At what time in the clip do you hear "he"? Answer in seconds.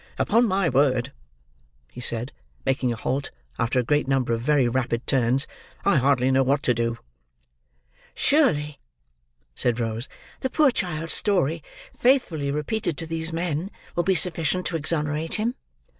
1.91-2.01